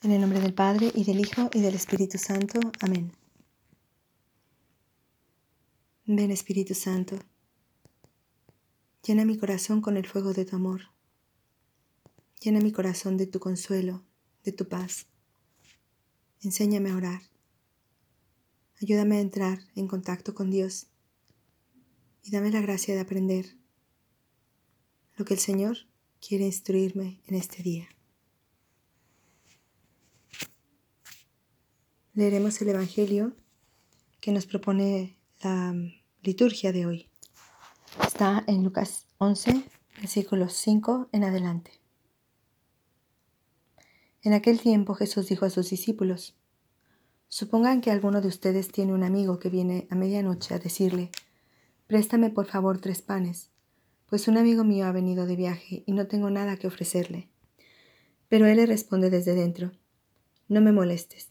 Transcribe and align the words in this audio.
En 0.00 0.12
el 0.12 0.20
nombre 0.20 0.38
del 0.40 0.54
Padre, 0.54 0.92
y 0.94 1.02
del 1.02 1.18
Hijo, 1.18 1.50
y 1.52 1.60
del 1.60 1.74
Espíritu 1.74 2.18
Santo. 2.18 2.60
Amén. 2.80 3.12
Ven 6.06 6.30
Espíritu 6.30 6.72
Santo, 6.74 7.18
llena 9.04 9.24
mi 9.24 9.36
corazón 9.36 9.82
con 9.82 9.96
el 9.96 10.06
fuego 10.06 10.32
de 10.32 10.44
tu 10.44 10.54
amor. 10.54 10.82
Llena 12.40 12.60
mi 12.60 12.70
corazón 12.70 13.16
de 13.16 13.26
tu 13.26 13.40
consuelo, 13.40 14.04
de 14.44 14.52
tu 14.52 14.68
paz. 14.68 15.06
Enséñame 16.42 16.90
a 16.90 16.96
orar. 16.96 17.22
Ayúdame 18.80 19.16
a 19.16 19.20
entrar 19.20 19.58
en 19.74 19.88
contacto 19.88 20.32
con 20.32 20.48
Dios 20.48 20.86
y 22.22 22.30
dame 22.30 22.52
la 22.52 22.60
gracia 22.60 22.94
de 22.94 23.00
aprender 23.00 23.56
lo 25.16 25.24
que 25.24 25.34
el 25.34 25.40
Señor 25.40 25.76
quiere 26.20 26.46
instruirme 26.46 27.20
en 27.26 27.34
este 27.34 27.64
día. 27.64 27.88
Leeremos 32.18 32.60
el 32.60 32.70
Evangelio 32.70 33.32
que 34.20 34.32
nos 34.32 34.44
propone 34.44 35.16
la 35.40 35.72
liturgia 36.20 36.72
de 36.72 36.84
hoy. 36.84 37.08
Está 38.04 38.42
en 38.48 38.64
Lucas 38.64 39.06
11, 39.18 39.62
versículos 40.00 40.52
5 40.54 41.10
en 41.12 41.22
adelante. 41.22 41.70
En 44.22 44.32
aquel 44.32 44.58
tiempo 44.60 44.94
Jesús 44.94 45.28
dijo 45.28 45.46
a 45.46 45.50
sus 45.50 45.70
discípulos, 45.70 46.36
Supongan 47.28 47.80
que 47.80 47.92
alguno 47.92 48.20
de 48.20 48.26
ustedes 48.26 48.72
tiene 48.72 48.94
un 48.94 49.04
amigo 49.04 49.38
que 49.38 49.48
viene 49.48 49.86
a 49.88 49.94
medianoche 49.94 50.54
a 50.54 50.58
decirle, 50.58 51.12
Préstame 51.86 52.30
por 52.30 52.46
favor 52.46 52.80
tres 52.80 53.00
panes, 53.00 53.52
pues 54.06 54.26
un 54.26 54.38
amigo 54.38 54.64
mío 54.64 54.86
ha 54.86 54.92
venido 54.92 55.24
de 55.24 55.36
viaje 55.36 55.84
y 55.86 55.92
no 55.92 56.08
tengo 56.08 56.30
nada 56.30 56.56
que 56.56 56.66
ofrecerle. 56.66 57.28
Pero 58.28 58.46
él 58.46 58.56
le 58.56 58.66
responde 58.66 59.08
desde 59.08 59.36
dentro, 59.36 59.70
No 60.48 60.60
me 60.60 60.72
molestes 60.72 61.30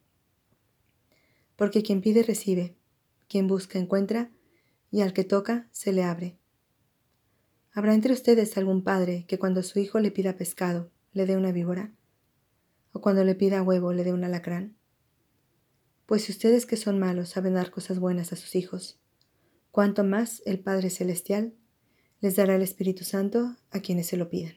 porque 1.61 1.83
quien 1.83 2.01
pide 2.01 2.23
recibe, 2.23 2.75
quien 3.27 3.45
busca 3.45 3.77
encuentra, 3.77 4.31
y 4.89 5.01
al 5.01 5.13
que 5.13 5.23
toca 5.23 5.69
se 5.71 5.93
le 5.93 6.01
abre. 6.01 6.39
¿Habrá 7.71 7.93
entre 7.93 8.13
ustedes 8.13 8.57
algún 8.57 8.83
padre 8.83 9.25
que 9.27 9.37
cuando 9.37 9.61
su 9.61 9.77
hijo 9.77 9.99
le 9.99 10.09
pida 10.09 10.37
pescado 10.37 10.89
le 11.13 11.27
dé 11.27 11.37
una 11.37 11.51
víbora? 11.51 11.93
¿O 12.93 12.99
cuando 12.99 13.23
le 13.23 13.35
pida 13.35 13.61
huevo 13.61 13.93
le 13.93 14.03
dé 14.03 14.11
un 14.11 14.23
alacrán? 14.23 14.75
Pues 16.07 16.23
si 16.23 16.31
ustedes 16.31 16.65
que 16.65 16.77
son 16.77 16.97
malos 16.97 17.29
saben 17.29 17.53
dar 17.53 17.69
cosas 17.69 17.99
buenas 17.99 18.33
a 18.33 18.37
sus 18.37 18.55
hijos, 18.55 18.99
cuanto 19.69 20.03
más 20.03 20.41
el 20.47 20.59
Padre 20.61 20.89
Celestial 20.89 21.53
les 22.21 22.37
dará 22.37 22.55
el 22.55 22.63
Espíritu 22.63 23.03
Santo 23.03 23.55
a 23.69 23.81
quienes 23.81 24.07
se 24.07 24.17
lo 24.17 24.29
pidan. 24.29 24.55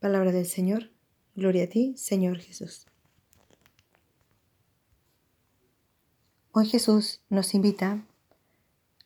Palabra 0.00 0.32
del 0.32 0.46
Señor, 0.46 0.90
gloria 1.34 1.64
a 1.64 1.68
ti, 1.68 1.92
Señor 1.98 2.38
Jesús. 2.38 2.86
Hoy 6.56 6.66
Jesús 6.66 7.20
nos 7.30 7.52
invita 7.52 8.06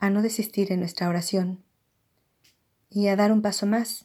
a 0.01 0.11
no 0.11 0.21
desistir 0.21 0.71
en 0.71 0.81
nuestra 0.81 1.09
oración 1.09 1.65
y 2.91 3.07
a 3.07 3.17
dar 3.17 3.33
un 3.33 3.41
paso 3.41 3.65
más, 3.65 4.05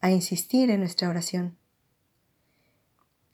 a 0.00 0.10
insistir 0.10 0.70
en 0.70 0.80
nuestra 0.80 1.10
oración. 1.10 1.58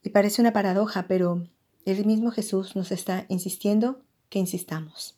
Y 0.03 0.11
parece 0.11 0.43
una 0.43 0.53
paradoja, 0.53 1.07
pero 1.07 1.47
el 1.85 2.07
mismo 2.07 2.33
Jesús 2.33 2.75
nos 2.75 2.91
está 2.91 3.25
insistiendo 3.29 4.03
que 4.31 4.41
insistamos. 4.41 5.17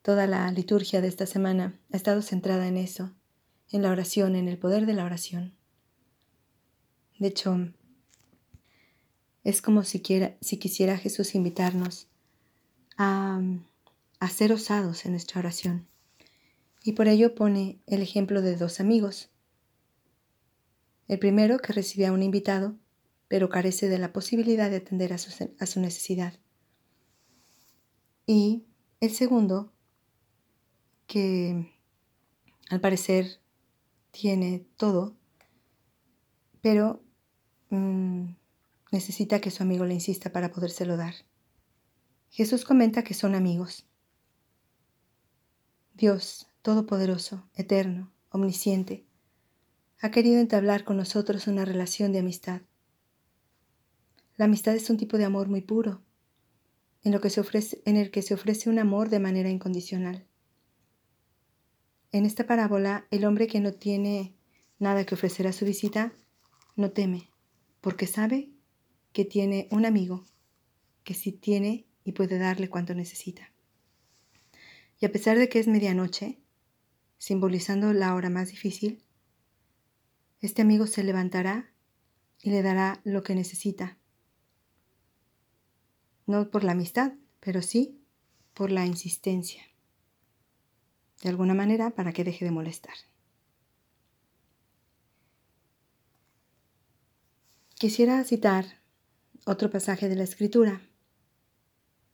Toda 0.00 0.26
la 0.26 0.50
liturgia 0.50 1.02
de 1.02 1.08
esta 1.08 1.26
semana 1.26 1.78
ha 1.92 1.96
estado 1.98 2.22
centrada 2.22 2.66
en 2.66 2.78
eso, 2.78 3.10
en 3.70 3.82
la 3.82 3.90
oración, 3.90 4.34
en 4.34 4.48
el 4.48 4.56
poder 4.56 4.86
de 4.86 4.94
la 4.94 5.04
oración. 5.04 5.52
De 7.18 7.28
hecho, 7.28 7.68
es 9.44 9.62
como 9.62 9.82
si, 9.84 10.02
si 10.40 10.56
quisiera 10.58 10.98
Jesús 10.98 11.34
invitarnos 11.34 12.08
a, 12.96 13.40
a 14.20 14.28
ser 14.28 14.52
osados 14.52 15.04
en 15.04 15.12
nuestra 15.12 15.40
oración. 15.40 15.88
Y 16.84 16.92
por 16.92 17.08
ello 17.08 17.34
pone 17.34 17.80
el 17.86 18.02
ejemplo 18.02 18.42
de 18.42 18.56
dos 18.56 18.80
amigos. 18.80 19.30
El 21.08 21.18
primero 21.18 21.58
que 21.58 21.72
recibe 21.72 22.06
a 22.06 22.12
un 22.12 22.22
invitado, 22.22 22.76
pero 23.28 23.48
carece 23.48 23.88
de 23.88 23.98
la 23.98 24.12
posibilidad 24.12 24.70
de 24.70 24.76
atender 24.76 25.12
a 25.12 25.18
su, 25.18 25.50
a 25.58 25.66
su 25.66 25.80
necesidad. 25.80 26.34
Y 28.26 28.64
el 29.00 29.10
segundo, 29.10 29.72
que 31.06 31.72
al 32.70 32.80
parecer 32.80 33.40
tiene 34.12 34.64
todo, 34.76 35.16
pero 36.60 37.02
mm, 37.70 38.34
necesita 38.92 39.40
que 39.40 39.50
su 39.50 39.62
amigo 39.64 39.84
le 39.84 39.94
insista 39.94 40.30
para 40.30 40.52
podérselo 40.52 40.96
dar. 40.96 41.14
Jesús 42.28 42.64
comenta 42.64 43.02
que 43.02 43.14
son 43.14 43.34
amigos. 43.34 43.86
Dios, 45.94 46.46
Todopoderoso, 46.62 47.48
Eterno, 47.54 48.12
Omnisciente, 48.30 49.04
ha 50.00 50.10
querido 50.10 50.40
entablar 50.40 50.84
con 50.84 50.96
nosotros 50.96 51.46
una 51.46 51.64
relación 51.64 52.12
de 52.12 52.20
amistad. 52.20 52.62
La 54.36 54.44
amistad 54.44 54.74
es 54.74 54.88
un 54.90 54.96
tipo 54.96 55.18
de 55.18 55.24
amor 55.24 55.48
muy 55.48 55.62
puro, 55.62 56.02
en, 57.02 57.14
en 57.14 57.96
el 57.96 58.10
que 58.10 58.22
se 58.22 58.34
ofrece 58.34 58.70
un 58.70 58.78
amor 58.78 59.08
de 59.08 59.20
manera 59.20 59.50
incondicional. 59.50 60.26
En 62.12 62.26
esta 62.26 62.46
parábola, 62.46 63.06
el 63.10 63.24
hombre 63.24 63.46
que 63.46 63.60
no 63.60 63.72
tiene 63.72 64.34
nada 64.78 65.04
que 65.04 65.14
ofrecer 65.14 65.46
a 65.46 65.52
su 65.52 65.64
visita 65.64 66.12
no 66.76 66.90
teme, 66.90 67.30
porque 67.80 68.06
sabe 68.06 68.51
que 69.12 69.24
tiene 69.24 69.68
un 69.70 69.84
amigo 69.84 70.24
que 71.04 71.14
sí 71.14 71.32
tiene 71.32 71.86
y 72.04 72.12
puede 72.12 72.38
darle 72.38 72.68
cuanto 72.68 72.94
necesita. 72.94 73.52
Y 74.98 75.06
a 75.06 75.12
pesar 75.12 75.38
de 75.38 75.48
que 75.48 75.58
es 75.58 75.68
medianoche, 75.68 76.40
simbolizando 77.18 77.92
la 77.92 78.14
hora 78.14 78.30
más 78.30 78.50
difícil, 78.50 79.04
este 80.40 80.62
amigo 80.62 80.86
se 80.86 81.04
levantará 81.04 81.72
y 82.40 82.50
le 82.50 82.62
dará 82.62 83.00
lo 83.04 83.22
que 83.22 83.34
necesita. 83.34 83.98
No 86.26 86.50
por 86.50 86.64
la 86.64 86.72
amistad, 86.72 87.12
pero 87.40 87.62
sí 87.62 88.00
por 88.54 88.70
la 88.70 88.86
insistencia. 88.86 89.62
De 91.22 91.28
alguna 91.28 91.54
manera 91.54 91.90
para 91.90 92.12
que 92.12 92.24
deje 92.24 92.44
de 92.44 92.50
molestar. 92.50 92.94
Quisiera 97.74 98.22
citar 98.24 98.81
otro 99.44 99.70
pasaje 99.70 100.08
de 100.08 100.16
la 100.16 100.22
escritura, 100.22 100.80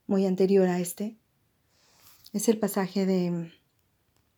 muy 0.07 0.25
anterior 0.25 0.67
a 0.67 0.79
este, 0.79 1.17
es 2.33 2.49
el 2.49 2.57
pasaje 2.57 3.05
del 3.05 3.53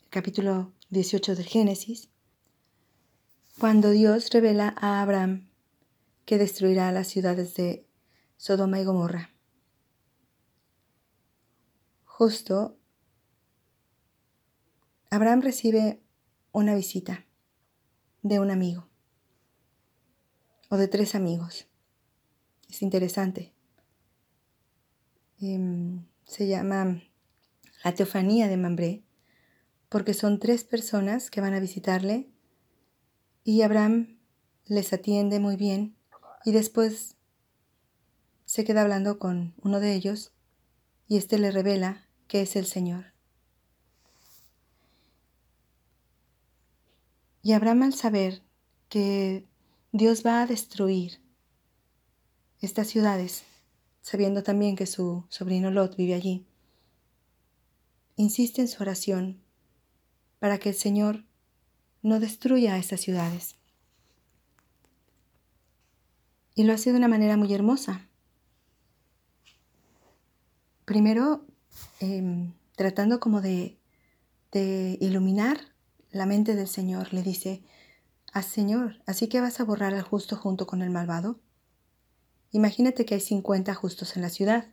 capítulo 0.09 0.73
18 0.89 1.35
del 1.35 1.45
Génesis, 1.45 2.09
cuando 3.57 3.91
Dios 3.91 4.29
revela 4.31 4.75
a 4.77 5.01
Abraham 5.01 5.49
que 6.25 6.37
destruirá 6.37 6.91
las 6.91 7.07
ciudades 7.07 7.53
de 7.55 7.87
Sodoma 8.35 8.79
y 8.79 8.85
Gomorra. 8.85 9.31
Justo, 12.03 12.77
Abraham 15.09 15.41
recibe 15.41 16.01
una 16.51 16.75
visita 16.75 17.25
de 18.21 18.39
un 18.39 18.51
amigo 18.51 18.87
o 20.69 20.77
de 20.77 20.87
tres 20.87 21.15
amigos. 21.15 21.70
Es 22.71 22.81
interesante. 22.81 23.53
Em, 25.41 26.05
se 26.23 26.47
llama 26.47 27.03
la 27.83 27.93
teofanía 27.93 28.47
de 28.47 28.55
Mambré 28.55 29.03
porque 29.89 30.13
son 30.13 30.39
tres 30.39 30.63
personas 30.63 31.29
que 31.29 31.41
van 31.41 31.53
a 31.53 31.59
visitarle 31.59 32.29
y 33.43 33.61
Abraham 33.63 34.19
les 34.67 34.93
atiende 34.93 35.41
muy 35.41 35.57
bien 35.57 35.97
y 36.45 36.53
después 36.53 37.17
se 38.45 38.63
queda 38.63 38.83
hablando 38.83 39.19
con 39.19 39.53
uno 39.61 39.81
de 39.81 39.93
ellos 39.93 40.31
y 41.09 41.17
éste 41.17 41.39
le 41.39 41.51
revela 41.51 42.07
que 42.29 42.41
es 42.41 42.55
el 42.55 42.65
Señor. 42.65 43.07
Y 47.43 47.51
Abraham 47.51 47.83
al 47.83 47.93
saber 47.93 48.43
que 48.87 49.45
Dios 49.91 50.25
va 50.25 50.41
a 50.41 50.47
destruir 50.47 51.19
estas 52.61 52.87
ciudades, 52.87 53.43
sabiendo 54.01 54.43
también 54.43 54.75
que 54.75 54.85
su 54.85 55.25
sobrino 55.29 55.71
Lot 55.71 55.95
vive 55.95 56.13
allí, 56.13 56.45
insiste 58.15 58.61
en 58.61 58.67
su 58.67 58.81
oración 58.81 59.41
para 60.39 60.57
que 60.57 60.69
el 60.69 60.75
Señor 60.75 61.23
no 62.01 62.19
destruya 62.19 62.73
a 62.73 62.77
estas 62.77 63.01
ciudades. 63.01 63.55
Y 66.55 66.63
lo 66.63 66.73
hace 66.73 66.91
de 66.91 66.97
una 66.97 67.07
manera 67.07 67.37
muy 67.37 67.53
hermosa. 67.53 68.07
Primero, 70.85 71.45
em, 71.99 72.53
tratando 72.75 73.19
como 73.19 73.41
de, 73.41 73.77
de 74.51 74.97
iluminar 74.99 75.59
la 76.11 76.25
mente 76.25 76.55
del 76.55 76.67
Señor, 76.67 77.13
le 77.13 77.23
dice, 77.23 77.63
Ah, 78.33 78.43
Señor, 78.43 79.01
¿así 79.05 79.27
que 79.27 79.41
vas 79.41 79.59
a 79.59 79.65
borrar 79.65 79.93
al 79.93 80.03
justo 80.03 80.37
junto 80.37 80.65
con 80.65 80.81
el 80.81 80.89
malvado? 80.89 81.41
Imagínate 82.51 83.05
que 83.05 83.15
hay 83.15 83.21
50 83.21 83.73
justos 83.73 84.15
en 84.15 84.21
la 84.21 84.29
ciudad. 84.29 84.67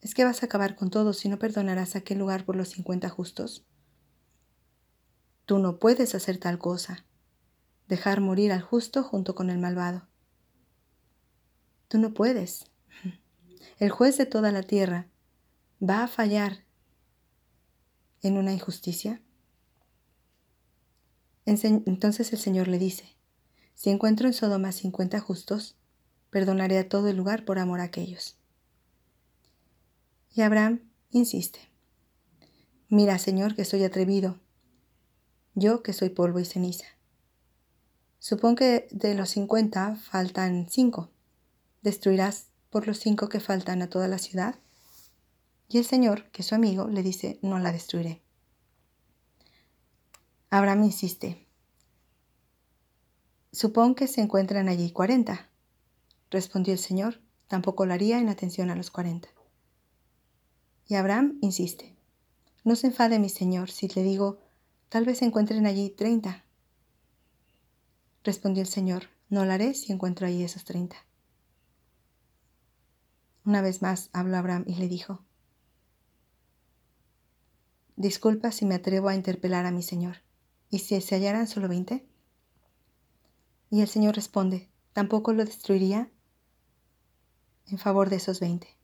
¿Es 0.00 0.14
que 0.14 0.24
vas 0.24 0.42
a 0.42 0.46
acabar 0.46 0.76
con 0.76 0.90
todos 0.90 1.18
si 1.18 1.28
no 1.28 1.38
perdonarás 1.38 1.94
aquel 1.94 2.18
lugar 2.18 2.44
por 2.44 2.56
los 2.56 2.70
50 2.70 3.08
justos? 3.10 3.66
Tú 5.44 5.58
no 5.58 5.78
puedes 5.78 6.14
hacer 6.14 6.38
tal 6.38 6.58
cosa, 6.58 7.04
dejar 7.88 8.20
morir 8.20 8.52
al 8.52 8.62
justo 8.62 9.02
junto 9.02 9.34
con 9.34 9.50
el 9.50 9.58
malvado. 9.58 10.08
Tú 11.88 11.98
no 11.98 12.14
puedes. 12.14 12.66
El 13.78 13.90
juez 13.90 14.16
de 14.16 14.26
toda 14.26 14.52
la 14.52 14.62
tierra 14.62 15.08
va 15.82 16.04
a 16.04 16.08
fallar 16.08 16.64
en 18.22 18.36
una 18.36 18.52
injusticia. 18.52 19.20
Entonces 21.46 22.32
el 22.32 22.38
Señor 22.38 22.68
le 22.68 22.78
dice, 22.78 23.16
si 23.74 23.90
encuentro 23.90 24.28
en 24.28 24.34
Sodoma 24.34 24.72
cincuenta 24.72 25.18
justos, 25.18 25.79
perdonaré 26.30 26.78
a 26.78 26.88
todo 26.88 27.08
el 27.08 27.16
lugar 27.16 27.44
por 27.44 27.58
amor 27.58 27.80
a 27.80 27.84
aquellos. 27.84 28.36
Y 30.32 30.42
Abraham 30.42 30.80
insiste, 31.10 31.60
mira 32.88 33.18
Señor 33.18 33.56
que 33.56 33.64
soy 33.64 33.84
atrevido, 33.84 34.38
yo 35.54 35.82
que 35.82 35.92
soy 35.92 36.10
polvo 36.10 36.38
y 36.38 36.44
ceniza. 36.44 36.86
Supón 38.18 38.54
que 38.54 38.86
de 38.90 39.14
los 39.14 39.30
cincuenta 39.30 39.96
faltan 39.96 40.68
cinco. 40.68 41.10
¿Destruirás 41.82 42.48
por 42.68 42.86
los 42.86 42.98
cinco 42.98 43.28
que 43.28 43.40
faltan 43.40 43.82
a 43.82 43.88
toda 43.88 44.08
la 44.08 44.18
ciudad? 44.18 44.56
Y 45.68 45.78
el 45.78 45.84
Señor, 45.84 46.30
que 46.30 46.42
es 46.42 46.48
su 46.48 46.54
amigo, 46.54 46.88
le 46.88 47.02
dice, 47.02 47.38
no 47.42 47.58
la 47.58 47.72
destruiré. 47.72 48.22
Abraham 50.50 50.84
insiste. 50.84 51.46
Supón 53.52 53.94
que 53.94 54.06
se 54.06 54.20
encuentran 54.20 54.68
allí 54.68 54.92
cuarenta. 54.92 55.49
Respondió 56.30 56.72
el 56.72 56.78
Señor, 56.78 57.20
tampoco 57.48 57.86
lo 57.86 57.94
haría 57.94 58.18
en 58.18 58.28
atención 58.28 58.70
a 58.70 58.76
los 58.76 58.90
cuarenta. 58.90 59.28
Y 60.86 60.94
Abraham 60.94 61.38
insiste. 61.40 61.96
No 62.64 62.76
se 62.76 62.88
enfade 62.88 63.18
mi 63.18 63.28
Señor 63.28 63.70
si 63.70 63.88
le 63.88 64.02
digo, 64.02 64.38
tal 64.88 65.04
vez 65.04 65.22
encuentren 65.22 65.66
allí 65.66 65.90
treinta. 65.90 66.44
Respondió 68.22 68.62
el 68.62 68.68
Señor, 68.68 69.04
no 69.28 69.44
lo 69.44 69.52
haré 69.52 69.74
si 69.74 69.92
encuentro 69.92 70.26
allí 70.26 70.42
esos 70.42 70.64
treinta. 70.64 70.96
Una 73.44 73.62
vez 73.62 73.82
más 73.82 74.10
habló 74.12 74.36
Abraham 74.36 74.64
y 74.66 74.74
le 74.74 74.88
dijo, 74.88 75.24
Disculpa 77.96 78.52
si 78.52 78.64
me 78.64 78.76
atrevo 78.76 79.08
a 79.08 79.14
interpelar 79.14 79.66
a 79.66 79.70
mi 79.70 79.82
Señor. 79.82 80.18
¿Y 80.70 80.78
si 80.78 81.00
se 81.00 81.16
hallaran 81.16 81.46
solo 81.46 81.68
veinte? 81.68 82.06
Y 83.70 83.80
el 83.80 83.88
Señor 83.88 84.14
responde, 84.14 84.70
¿tampoco 84.92 85.32
lo 85.32 85.44
destruiría 85.44 86.10
en 87.70 87.78
favor 87.78 88.10
de 88.10 88.16
esos 88.16 88.40
veinte? 88.40 88.76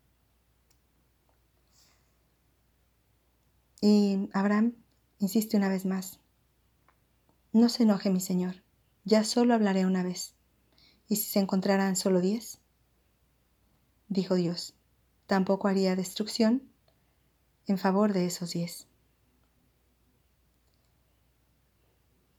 Y 3.81 4.29
Abraham 4.33 4.75
insiste 5.19 5.57
una 5.57 5.69
vez 5.69 5.85
más, 5.85 6.19
no 7.53 7.69
se 7.69 7.85
enoje 7.85 8.11
mi 8.11 8.21
Señor, 8.21 8.63
ya 9.05 9.25
solo 9.25 9.55
hablaré 9.55 9.87
una 9.87 10.03
vez. 10.03 10.35
¿Y 11.09 11.17
si 11.17 11.31
se 11.31 11.39
encontraran 11.39 11.95
solo 11.95 12.21
diez? 12.21 12.59
Dijo 14.09 14.35
Dios, 14.35 14.75
tampoco 15.27 15.69
haría 15.69 15.95
destrucción 15.95 16.63
en 17.67 17.79
favor 17.79 18.13
de 18.13 18.27
esos 18.27 18.53
diez. 18.53 18.89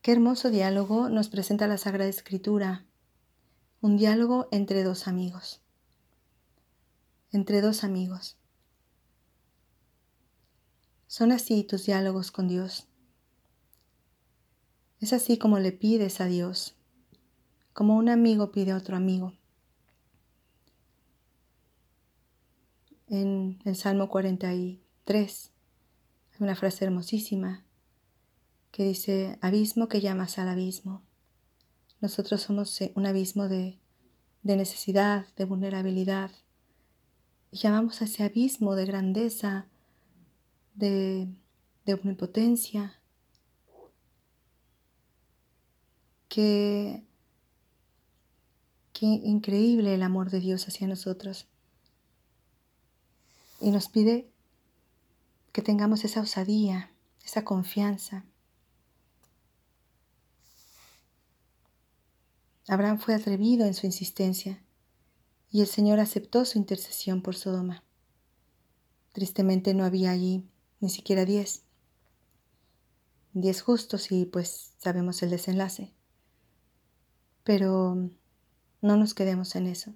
Qué 0.02 0.12
hermoso 0.12 0.50
diálogo 0.50 1.10
nos 1.10 1.30
presenta 1.30 1.68
la 1.68 1.78
Sagrada 1.78 2.10
Escritura. 2.10 2.86
Un 3.82 3.98
diálogo 3.98 4.48
entre 4.52 4.84
dos 4.84 5.08
amigos. 5.08 5.62
Entre 7.38 7.62
dos 7.62 7.84
amigos. 7.84 8.36
Son 11.06 11.32
así 11.32 11.64
tus 11.64 11.86
diálogos 11.86 12.32
con 12.32 12.48
Dios. 12.48 12.88
Es 15.00 15.14
así 15.14 15.38
como 15.38 15.60
le 15.60 15.72
pides 15.72 16.20
a 16.20 16.26
Dios, 16.26 16.76
como 17.74 17.96
un 17.96 18.10
amigo 18.10 18.52
pide 18.52 18.72
a 18.72 18.76
otro 18.76 18.98
amigo. 18.98 19.34
En 23.06 23.60
el 23.66 23.76
Salmo 23.76 24.10
43 24.10 25.52
hay 26.32 26.38
una 26.40 26.56
frase 26.56 26.86
hermosísima 26.86 27.68
que 28.72 28.84
dice, 28.84 29.38
abismo 29.42 29.88
que 29.88 30.02
llamas 30.02 30.40
al 30.40 30.50
abismo. 30.50 31.04
Nosotros 32.02 32.42
somos 32.42 32.82
eh, 32.82 32.92
un 32.96 33.06
abismo 33.06 33.48
de, 33.48 33.78
necesidad, 34.42 35.28
de 35.36 35.46
vulnerabilidad. 35.46 36.32
Llamamos 37.52 38.02
a 38.02 38.06
ese 38.06 38.24
abismo 38.24 38.76
de 38.76 38.86
grandeza, 38.86 39.68
de, 40.76 41.28
omnipotencia, 41.88 43.00
que, 46.28 47.04
increíble 49.00 49.94
el 49.94 50.04
amor 50.04 50.30
de 50.30 50.40
Dios 50.40 50.68
hacia 50.68 50.88
nosotros. 50.88 51.48
Y 53.62 53.72
nos 53.72 53.88
pide 53.88 54.30
que 55.52 55.62
tengamos 55.62 56.04
esa 56.04 56.22
osadía, 56.22 56.92
esa 57.24 57.44
confianza, 57.44 58.26
Abraham 62.68 63.00
fue 63.00 63.16
atrevido 63.16 63.66
en 63.66 63.74
su 63.74 63.86
insistencia 63.86 64.62
y 65.50 65.62
el 65.62 65.68
Señor 65.68 66.00
aceptó 66.00 66.46
su 66.46 66.58
intercesión 66.58 67.22
por 67.22 67.36
Sodoma. 67.36 67.84
Tristemente 69.14 69.74
no 69.74 69.86
había 69.86 70.12
allí 70.12 70.46
ni 70.80 70.90
siquiera 70.90 71.26
diez. 71.26 71.64
Diez 73.34 73.62
justos 73.62 74.12
y 74.12 74.26
pues 74.26 74.74
sabemos 74.78 75.22
el 75.24 75.30
desenlace. 75.30 75.94
Pero 77.44 78.10
no 78.82 78.98
nos 78.98 79.14
quedemos 79.14 79.56
en 79.56 79.68
eso. 79.68 79.94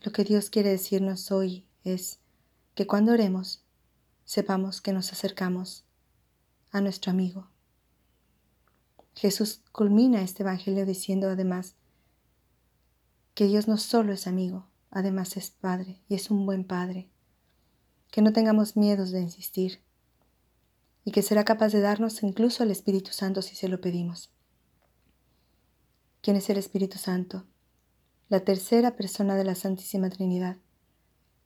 Lo 0.00 0.12
que 0.12 0.24
Dios 0.24 0.50
quiere 0.50 0.70
decirnos 0.70 1.30
hoy 1.30 1.66
es 1.84 2.18
que 2.74 2.86
cuando 2.86 3.12
oremos, 3.12 3.62
sepamos 4.24 4.80
que 4.80 4.92
nos 4.92 5.12
acercamos 5.12 5.84
a 6.72 6.80
nuestro 6.80 7.10
amigo, 7.10 7.48
Jesús 9.14 9.62
culmina 9.72 10.22
este 10.22 10.42
Evangelio 10.42 10.86
diciendo 10.86 11.28
además 11.28 11.74
que 13.34 13.46
Dios 13.46 13.68
no 13.68 13.76
solo 13.76 14.12
es 14.12 14.26
amigo, 14.26 14.66
además 14.90 15.36
es 15.36 15.50
Padre 15.50 16.00
y 16.08 16.14
es 16.14 16.30
un 16.30 16.46
buen 16.46 16.64
Padre, 16.64 17.08
que 18.10 18.22
no 18.22 18.32
tengamos 18.32 18.76
miedos 18.76 19.10
de 19.10 19.20
insistir 19.20 19.80
y 21.04 21.12
que 21.12 21.22
será 21.22 21.44
capaz 21.44 21.68
de 21.72 21.80
darnos 21.80 22.22
incluso 22.22 22.62
el 22.62 22.70
Espíritu 22.70 23.12
Santo 23.12 23.42
si 23.42 23.56
se 23.56 23.68
lo 23.68 23.80
pedimos. 23.80 24.30
¿Quién 26.20 26.36
es 26.36 26.50
el 26.50 26.58
Espíritu 26.58 26.98
Santo? 26.98 27.44
La 28.28 28.40
tercera 28.40 28.94
persona 28.94 29.36
de 29.36 29.44
la 29.44 29.54
Santísima 29.54 30.10
Trinidad. 30.10 30.58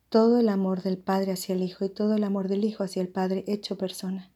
Todo 0.09 0.39
el 0.39 0.49
amor 0.49 0.83
del 0.83 0.97
Padre 0.97 1.31
hacia 1.31 1.55
el 1.55 1.63
Hijo 1.63 1.85
y 1.85 1.89
todo 1.89 2.15
el 2.15 2.23
amor 2.23 2.47
del 2.47 2.65
Hijo 2.65 2.83
hacia 2.83 3.01
el 3.01 3.07
Padre 3.07 3.43
hecho 3.47 3.77
persona. 3.77 4.31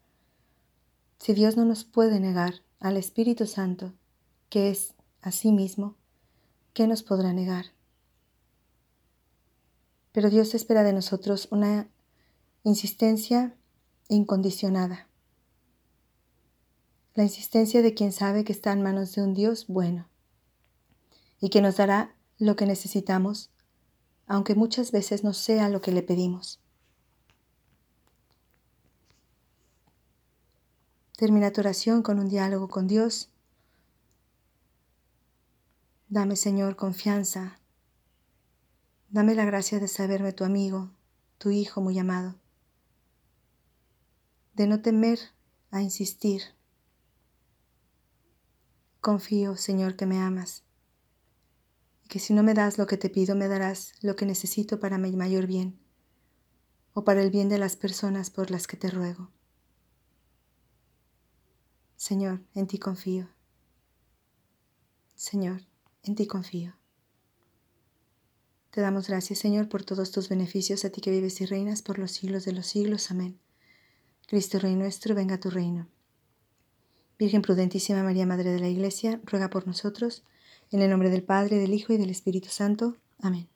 Si 1.19 1.33
Dios 1.33 1.57
no 1.57 1.65
nos 1.65 1.83
puede 1.83 2.19
negar 2.19 2.55
al 2.79 2.95
Espíritu 2.95 3.45
Santo, 3.45 3.93
que 4.49 4.69
es 4.69 4.95
a 5.21 5.31
sí 5.31 5.51
mismo, 5.51 5.97
¿qué 6.79 6.87
nos 6.87 7.03
podrá 7.03 7.33
negar? 7.33 7.65
Pero 10.13 10.29
Dios 10.29 10.55
espera 10.55 10.81
de 10.83 10.93
nosotros 10.93 11.49
una 11.51 11.89
insistencia 12.63 13.53
incondicionada. 14.07 15.09
La 17.15 17.23
insistencia 17.23 17.81
de 17.81 17.93
quien 17.93 18.13
sabe 18.13 18.45
que 18.45 18.53
está 18.53 18.71
en 18.71 18.81
manos 18.81 19.13
de 19.13 19.21
un 19.21 19.33
Dios 19.33 19.67
bueno 19.67 20.07
y 21.41 21.49
que 21.49 21.61
nos 21.61 21.75
dará 21.75 22.15
lo 22.37 22.55
que 22.55 22.65
necesitamos, 22.65 23.51
aunque 24.25 24.55
muchas 24.55 24.93
veces 24.93 25.21
no 25.21 25.33
sea 25.33 25.67
lo 25.67 25.81
que 25.81 25.91
le 25.91 26.01
pedimos. 26.01 26.61
Termina 31.17 31.51
tu 31.51 31.59
oración 31.59 32.03
con 32.03 32.19
un 32.19 32.29
diálogo 32.29 32.69
con 32.69 32.87
Dios. 32.87 33.27
Dame, 36.11 36.35
Señor, 36.35 36.75
confianza 36.75 37.59
Dame 39.09 39.35
la 39.35 39.45
gracia 39.45 39.79
de 39.79 39.87
saberme 39.87 40.33
tu 40.33 40.43
amigo, 40.43 40.89
tu 41.37 41.51
hijo 41.51 41.81
muy 41.81 41.99
amado, 41.99 42.35
de 44.55 44.65
no 44.65 44.81
temer 44.81 45.19
a 45.69 45.83
insistir. 45.83 46.41
Confío, 49.01 49.55
Señor, 49.55 49.95
que 49.95 50.07
me 50.07 50.19
amas 50.19 50.63
y 52.03 52.07
que 52.07 52.17
si 52.17 52.33
no 52.33 52.41
me 52.41 52.55
das 52.55 52.79
lo 52.79 52.87
que 52.87 52.97
te 52.97 53.11
pido, 53.11 53.35
me 53.35 53.47
darás 53.47 53.93
lo 54.01 54.15
que 54.15 54.25
necesito 54.25 54.79
para 54.79 54.97
mi 54.97 55.15
mayor 55.15 55.45
bien 55.45 55.79
o 56.93 57.03
para 57.03 57.21
el 57.21 57.29
bien 57.29 57.49
de 57.49 57.59
las 57.59 57.75
personas 57.75 58.31
por 58.31 58.49
las 58.49 58.65
que 58.65 58.77
te 58.77 58.89
ruego. 58.89 59.29
Señor, 61.97 62.41
en 62.55 62.65
ti 62.65 62.79
confío. 62.79 63.29
Señor, 65.13 65.68
en 66.03 66.15
ti 66.15 66.27
confío. 66.27 66.75
Te 68.71 68.81
damos 68.81 69.07
gracias, 69.07 69.39
Señor, 69.39 69.67
por 69.67 69.83
todos 69.83 70.11
tus 70.11 70.29
beneficios, 70.29 70.85
a 70.85 70.89
ti 70.89 71.01
que 71.01 71.11
vives 71.11 71.41
y 71.41 71.45
reinas 71.45 71.81
por 71.81 71.97
los 71.97 72.11
siglos 72.11 72.45
de 72.45 72.53
los 72.53 72.67
siglos. 72.67 73.09
Amén. 73.09 73.39
Cristo 74.27 74.59
Rey 74.59 74.75
nuestro, 74.75 75.15
venga 75.15 75.35
a 75.35 75.39
tu 75.39 75.49
reino. 75.49 75.87
Virgen 77.17 77.41
prudentísima 77.41 78.03
María, 78.03 78.25
Madre 78.25 78.51
de 78.51 78.59
la 78.59 78.69
Iglesia, 78.69 79.19
ruega 79.25 79.49
por 79.49 79.65
nosotros, 79.65 80.23
en 80.71 80.81
el 80.81 80.89
nombre 80.89 81.09
del 81.09 81.23
Padre, 81.23 81.57
del 81.57 81.73
Hijo 81.73 81.93
y 81.93 81.97
del 81.97 82.11
Espíritu 82.11 82.49
Santo. 82.49 82.95
Amén. 83.19 83.49